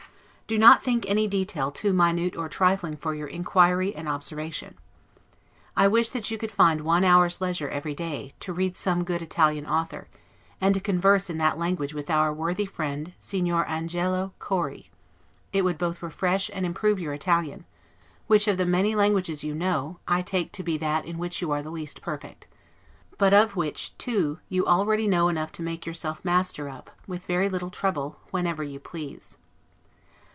Do 0.51 0.57
not 0.57 0.83
think 0.83 1.05
any 1.09 1.29
detail 1.29 1.71
too 1.71 1.93
minute 1.93 2.35
or 2.35 2.49
trifling 2.49 2.97
for 2.97 3.15
your 3.15 3.29
inquiry 3.29 3.95
and 3.95 4.09
observation. 4.09 4.75
I 5.77 5.87
wish 5.87 6.09
that 6.09 6.29
you 6.29 6.37
could 6.37 6.51
find 6.51 6.81
one 6.81 7.05
hour's 7.05 7.39
leisure 7.39 7.69
every 7.69 7.95
day, 7.95 8.33
to 8.41 8.51
read 8.51 8.75
some 8.75 9.05
good 9.05 9.21
Italian 9.21 9.65
author, 9.65 10.09
and 10.59 10.73
to 10.73 10.81
converse 10.81 11.29
in 11.29 11.37
that 11.37 11.57
language 11.57 11.93
with 11.93 12.09
our 12.09 12.33
worthy 12.33 12.65
friend 12.65 13.13
Signor 13.17 13.65
Angelo 13.65 14.33
Cori; 14.39 14.91
it 15.53 15.61
would 15.61 15.77
both 15.77 16.03
refresh 16.03 16.51
and 16.53 16.65
improve 16.65 16.99
your 16.99 17.13
Italian, 17.13 17.63
which, 18.27 18.45
of 18.45 18.57
the 18.57 18.65
many 18.65 18.93
languages 18.93 19.45
you 19.45 19.53
know, 19.53 19.99
I 20.05 20.21
take 20.21 20.51
to 20.51 20.63
be 20.63 20.77
that 20.79 21.05
in 21.05 21.17
which 21.17 21.41
you 21.41 21.51
are 21.53 21.63
the 21.63 21.71
least 21.71 22.01
perfect; 22.01 22.49
but 23.17 23.33
of 23.33 23.55
which, 23.55 23.97
too, 23.97 24.39
you 24.49 24.67
already 24.67 25.07
know 25.07 25.29
enough 25.29 25.53
to 25.53 25.63
make 25.63 25.85
yourself 25.85 26.25
master 26.25 26.67
of, 26.69 26.89
with 27.07 27.25
very 27.25 27.47
little 27.47 27.69
trouble, 27.69 28.19
whenever 28.31 28.65
you 28.65 28.81
please. 28.81 29.37